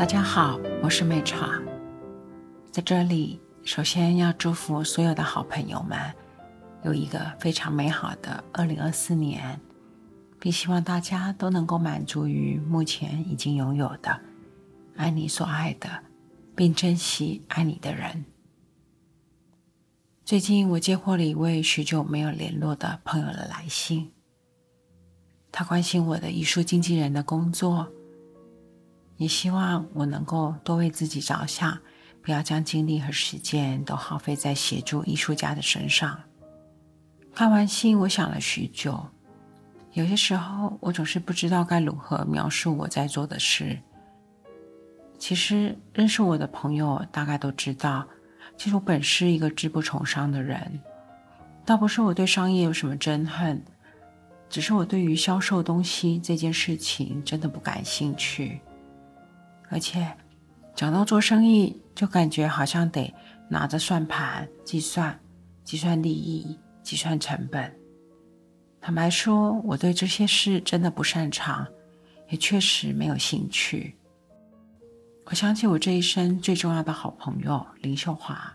[0.00, 1.60] 大家好，我是美茶，
[2.72, 5.98] 在这里首先要祝福所有的好朋友们
[6.84, 9.60] 有一个非常美好的二零二四年，
[10.38, 14.18] 并希望大家都能够满足于目前已经拥有的，
[14.96, 15.90] 爱你所爱的，
[16.56, 18.24] 并珍惜爱你的人。
[20.24, 24.10] 最近我接获了一位许久没有联络的朋友的来信，
[25.52, 27.86] 他关心我的艺术经纪人的工作。
[29.20, 31.78] 也希望我能够多为自己着想，
[32.22, 36.18] 不要将精力和时间都耗费在协助艺术家的身上。
[37.34, 38.98] 看完信，我想了许久。
[39.92, 43.78] 有些时候，我总是不知道该如何描述我在做的事。
[45.18, 48.06] 其实，认识我的朋友大概都知道，
[48.56, 50.80] 其实我本是一个志不从商的人。
[51.66, 53.62] 倒不是我对商业有什么憎恨，
[54.48, 58.58] 只是我对于销售东西这件事情真的不感兴趣。
[59.70, 60.06] 而且，
[60.74, 63.14] 讲到做生意，就感觉好像得
[63.48, 65.18] 拿着算盘计算、
[65.62, 67.72] 计算利益、计算成本。
[68.80, 71.66] 坦白说，我对这些事真的不擅长，
[72.30, 73.96] 也确实没有兴趣。
[75.26, 78.52] 我想起我这一生最重要的好朋友林秀华，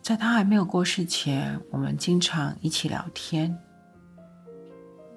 [0.00, 3.56] 在她还没有过世前，我们经常一起聊天。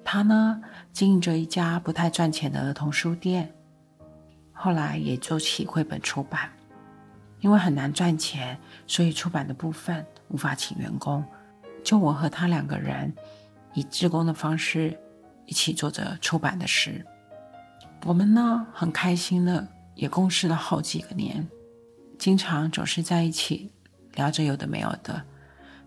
[0.04, 0.62] 她呢，
[0.92, 3.52] 经营着一家不太赚钱的儿童书店。
[4.58, 6.50] 后来也做起绘本出版，
[7.40, 11.22] 因为很难赚钱，所以出版的部分无法请员工，
[11.84, 13.14] 就我和他两个人
[13.74, 14.98] 以志工的方式
[15.44, 17.04] 一起做着出版的事。
[18.04, 21.46] 我们呢很开心的，也共事了好几个年，
[22.18, 23.70] 经常总是在一起
[24.14, 25.22] 聊着有的没有的。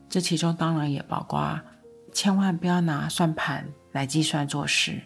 [0.08, 1.60] 这其中当然也包括
[2.14, 5.02] 千万不要拿算盘来计算做事，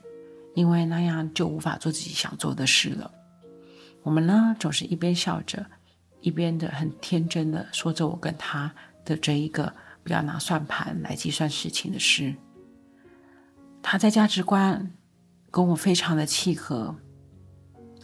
[0.54, 3.12] 因为那样就无法做自己想做的事了。
[4.04, 5.66] 我们呢，总是一边笑着，
[6.22, 8.72] 一边的很天真的说着我跟他
[9.06, 12.36] 的这一个不要拿算盘来计算事情的事。
[13.82, 14.92] 他在价值观
[15.50, 16.96] 跟我非常的契合，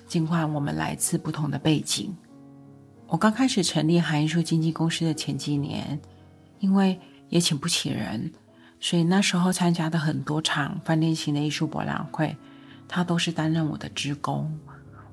[0.08, 2.16] 尽管我们来自不同的背景。
[3.08, 6.00] 我刚开始成立韩艺术经纪公司的前几年，
[6.60, 8.32] 因为也请不起人，
[8.80, 12.38] 所以那时候参加的很多场饭店型的艺术博览会，
[12.88, 14.58] 他都是担任我的职工。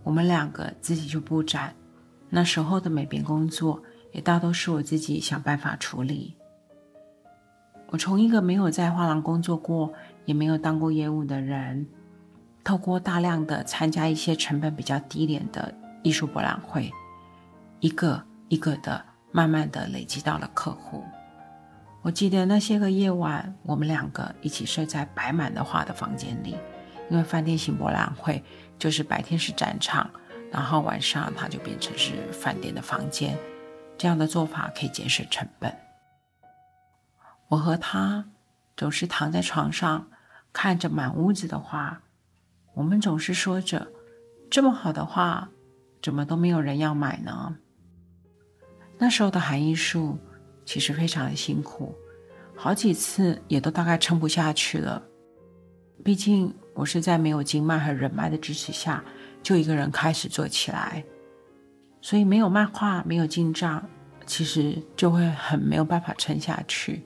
[0.07, 1.75] 我们两个自己就布展，
[2.31, 6.37] 那时候的美编工作也大都是我自己想办法处理。
[7.89, 9.93] 我从一个没有在画廊工作过，
[10.25, 11.89] 也没有当过业务的人，
[12.63, 15.75] 透过大量的参加一些成本比较低廉的
[16.05, 16.89] 艺术博览会，
[17.81, 21.03] 一个一个的慢慢的累积到了客户。
[22.03, 26.55] 我记得那些个夜晚，我们两个一起睡在摆满的画的房间里。
[27.09, 28.43] 因为饭店型博览会
[28.79, 30.11] 就是白天是展场，
[30.53, 33.37] 然后晚上它就变成是饭店的房间，
[33.97, 35.75] 这样的做法可以节省成本。
[37.49, 38.25] 我和他
[38.77, 40.09] 总是躺在床上，
[40.53, 42.03] 看着满屋子的画，
[42.75, 43.87] 我们总是说着
[44.51, 45.49] ：“这么好的画，
[46.03, 47.57] 怎么都没有人要买呢？”
[48.99, 50.19] 那时候的韩艺术
[50.65, 51.95] 其实非常的辛苦，
[52.55, 55.03] 好几次也都大概撑不下去了，
[56.05, 56.55] 毕竟。
[56.77, 59.03] 我是在没有经脉和人脉的支持下，
[59.43, 61.03] 就一个人开始做起来，
[62.03, 63.83] 所以没有漫画，没有进账，
[64.27, 67.03] 其实就会很没有办法撑下去。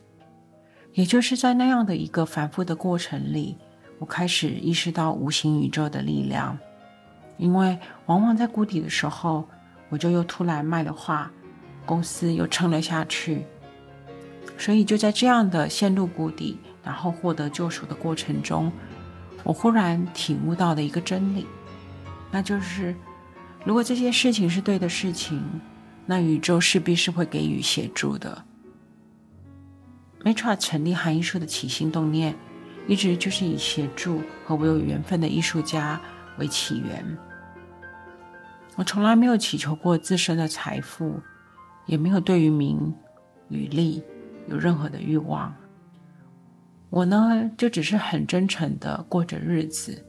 [0.92, 3.56] 也就是在那样的一个反复的过程里，
[4.00, 6.58] 我开始意识到无形宇宙的力量，
[7.36, 9.48] 因为往往在谷底的时候，
[9.88, 11.30] 我就又突然卖了画，
[11.86, 13.46] 公司又撑了下去，
[14.58, 18.72] 所以就在这样的陷入谷底，然后获得救赎的过程中。
[19.42, 21.46] 我忽然体悟到的一个真理，
[22.30, 22.94] 那就是，
[23.64, 25.42] 如果这件事情是对的事情，
[26.06, 28.44] 那宇宙势必是会给予协助的。
[30.22, 32.34] Matra 成立韩艺术的起心动念，
[32.86, 36.00] 一直就是以协助和我有缘分的艺术家
[36.38, 37.18] 为起源。
[38.76, 41.20] 我从来没有祈求过自身的财富，
[41.86, 42.94] 也没有对于名
[43.48, 44.02] 与利
[44.46, 45.54] 有任何的欲望。
[46.90, 50.04] 我呢，就只是很真诚的过着日子，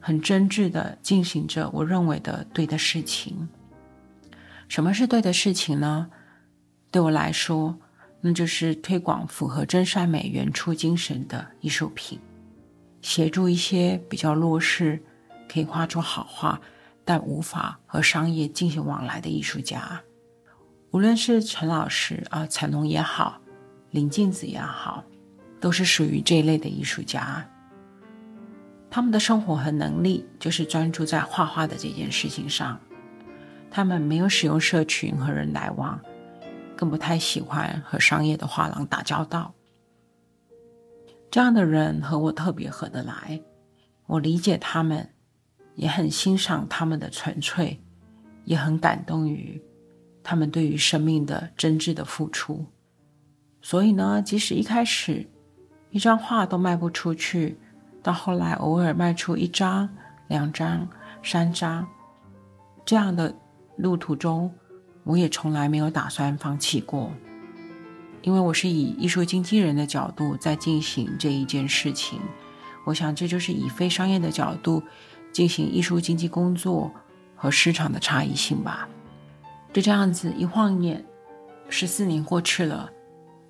[0.00, 3.48] 很真挚的进行着我认为的对的事情。
[4.66, 6.10] 什么是对的事情呢？
[6.90, 7.78] 对我来说，
[8.20, 12.18] 那就是推广符合真善美原初精神的艺术品，
[13.00, 15.00] 协助一些比较弱势、
[15.48, 16.60] 可以画出好画，
[17.04, 20.02] 但无法和商业进行往来的艺术家。
[20.90, 23.40] 无论是陈老师啊，陈龙也好，
[23.90, 25.04] 林静子也好。
[25.62, 27.48] 都是属于这一类的艺术家，
[28.90, 32.80] 他们的生活和能力就是专注在画画的这件事情上，
[33.70, 36.00] 他们没有使用社群和人来往，
[36.76, 39.54] 更不太喜欢和商业的画廊打交道。
[41.30, 43.40] 这样的人和我特别合得来，
[44.06, 45.14] 我理解他们，
[45.76, 47.80] 也很欣赏他们的纯粹，
[48.44, 49.62] 也很感动于
[50.24, 52.66] 他们对于生命的真挚的付出。
[53.62, 55.24] 所以呢，即使一开始
[55.92, 57.56] 一张画都卖不出去，
[58.02, 59.88] 到后来偶尔卖出一张、
[60.28, 60.88] 两张、
[61.22, 61.86] 三张，
[62.84, 63.34] 这样的
[63.76, 64.50] 路途中，
[65.04, 67.12] 我也从来没有打算放弃过。
[68.22, 72.18] 因为我是以艺术经纪人的角度在进行这一件事情，
[72.84, 74.82] 我想这就是以非商业的角度
[75.30, 76.90] 进行艺术经纪工作
[77.36, 78.88] 和市场的差异性吧。
[79.72, 81.04] 就这样子一晃眼，
[81.68, 82.90] 十四年过去了。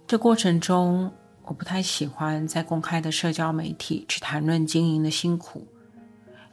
[0.07, 1.13] 这过程中，
[1.45, 5.67] 我不太喜欢在公开的社交媒体去谈论经营的辛苦，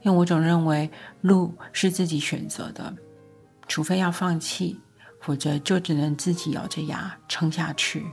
[0.02, 0.90] 因为我总认为
[1.22, 2.96] 路是自己选择的，
[3.68, 4.80] 除非要放弃。
[5.22, 8.06] 否则就只能自己咬着牙撑下去。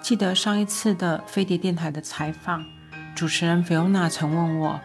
[0.00, 2.60] 记得上一次的飞碟电台的采访，
[3.14, 4.80] 主持人菲欧娜曾问我，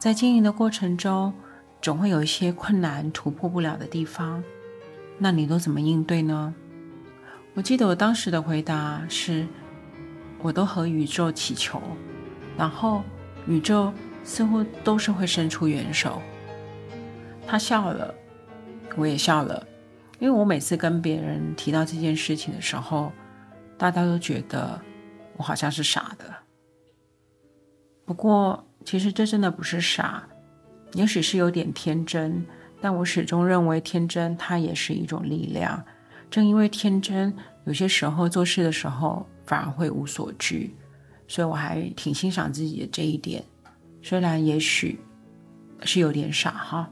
[0.00, 1.32] 在经营的过程中，
[1.80, 4.42] 总会有一些困难突破不了的地方，
[5.16, 6.52] 那你都怎么应对呢？
[7.54, 9.46] 我记得我当时的回答是，
[10.42, 11.80] 我都和宇宙祈求，
[12.56, 13.02] 然后
[13.46, 13.92] 宇宙
[14.24, 16.20] 似乎都是会伸出援手。
[17.46, 18.14] 他笑了，
[18.96, 19.66] 我也笑了。
[20.18, 23.10] 因为我每次跟别人提到这件事情的时候，
[23.78, 24.78] 大家都觉得
[25.36, 26.24] 我好像是傻的。
[28.04, 30.22] 不过，其实这真的不是傻，
[30.92, 32.44] 也许是有点天真。
[32.82, 35.82] 但我始终认为，天真它也是一种力量。
[36.30, 37.34] 正因为天真，
[37.64, 40.72] 有些时候做事的时候反而会无所惧。
[41.26, 43.44] 所以我还挺欣赏自己的这一点，
[44.00, 45.00] 虽然也许
[45.82, 46.88] 是有点傻哈。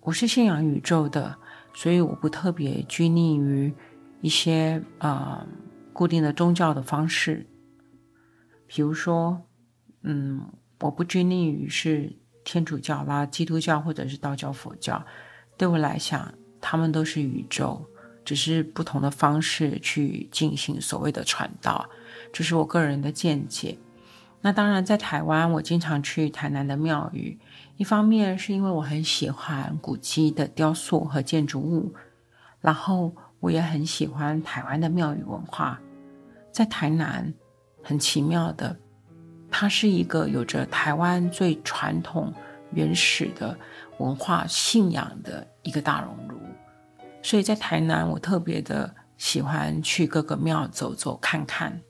[0.00, 1.34] 我是信仰宇宙的，
[1.72, 3.72] 所以我不特别拘泥于
[4.20, 5.46] 一些呃
[5.94, 7.46] 固定的宗教的方式。
[8.66, 9.40] 比如说，
[10.02, 10.42] 嗯，
[10.80, 12.14] 我不拘泥于是
[12.44, 15.02] 天主教啦、基督教或者是道教、佛教。
[15.56, 17.82] 对我来讲，他们都是宇宙，
[18.24, 21.88] 只是不同的方式去进行所谓的传道。
[22.32, 23.76] 这是我个人的见解。
[24.40, 27.38] 那当然，在台湾，我经常去台南的庙宇。
[27.76, 31.94] 一方面是因为我很喜欢古迹的雕塑和建筑物，
[32.60, 35.80] 然后我也很喜欢台湾的庙宇文化。
[36.50, 37.32] 在台南，
[37.82, 38.76] 很奇妙的，
[39.50, 42.32] 它是一个有着台湾最传统、
[42.72, 43.56] 原始的
[43.98, 46.36] 文化信仰的一个大熔炉。
[47.22, 51.80] 所以在台南，我特别的喜欢去各个庙走走看看。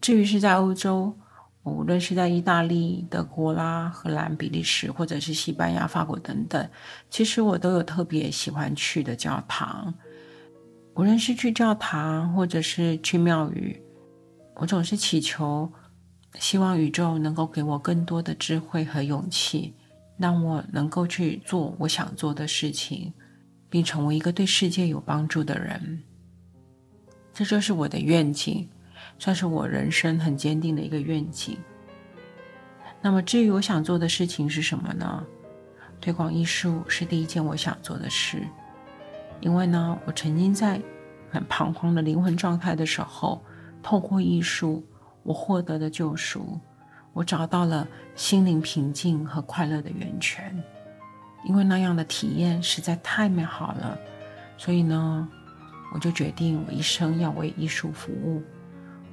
[0.00, 1.16] 至于是在欧洲，
[1.64, 6.70] 无论是在意大利、德国啦、荷兰、比利时，或者是西班牙、法国等等，
[7.10, 9.92] 其实我都有特别喜欢去的教堂。
[10.94, 13.80] 无论是去教堂，或者是去庙宇，
[14.56, 15.72] 我总是祈求，
[16.38, 19.74] 希望宇宙能够给我更多的智慧和勇气，
[20.16, 23.12] 让我能够去做我想做的事情，
[23.70, 26.02] 并成为一个对世界有帮助的人。
[27.32, 28.68] 这就是我的愿景。
[29.20, 31.58] 算是我人生很坚定的一个愿景。
[33.00, 35.24] 那么，至于我想做的事情是什么呢？
[36.00, 38.46] 推广艺术是第一件我想做的事，
[39.40, 40.80] 因为呢，我曾经在
[41.30, 43.44] 很彷徨的灵魂状态的时候，
[43.82, 44.84] 透过艺术，
[45.24, 46.60] 我获得了救赎，
[47.12, 50.56] 我找到了心灵平静和快乐的源泉。
[51.44, 53.98] 因为那样的体验实在太美好了，
[54.56, 55.28] 所以呢，
[55.94, 58.42] 我就决定我一生要为艺术服务。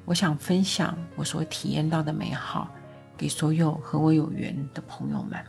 [0.05, 2.69] 我想分享我所体验到的美好，
[3.17, 5.39] 给所有和我有缘的朋友们。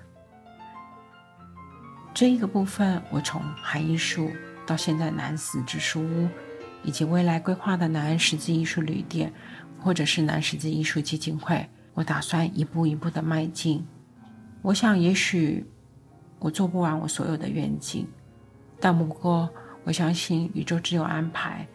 [2.14, 4.30] 这一个部分，我从海艺术
[4.66, 6.28] 到现在南十字书屋，
[6.82, 9.32] 以及未来规划的南十字艺术旅店，
[9.78, 13.86] 或者是南十字艺术基金会，我打算一步一步的迈进。
[14.62, 15.66] 我想，也许
[16.38, 18.06] 我做不完我所有的愿景，
[18.78, 19.48] 但不过
[19.84, 21.66] 我相信宇宙自有安排。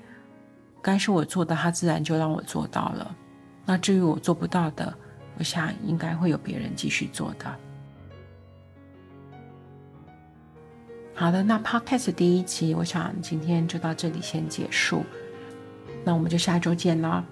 [0.81, 3.15] 该是我做的，他自然就让我做到了。
[3.65, 4.93] 那至于我做不到的，
[5.37, 7.45] 我想应该会有别人继续做的。
[11.13, 15.03] 好的，那 Podcast 第一集，我想今天就到这里先结束。
[16.03, 17.23] 那我们就下周见了。